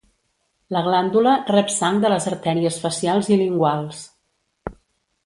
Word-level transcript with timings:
La 0.75 0.79
glàndula 0.85 1.33
rep 1.55 1.69
sang 1.73 1.99
de 2.05 2.11
les 2.13 2.25
artèries 2.31 2.79
facials 2.87 3.29
i 3.37 3.39
linguals. 3.43 4.01